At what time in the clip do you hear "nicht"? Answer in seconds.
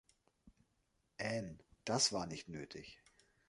2.25-2.49